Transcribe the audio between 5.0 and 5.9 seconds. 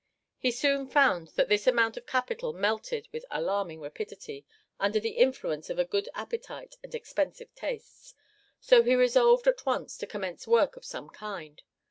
influence of a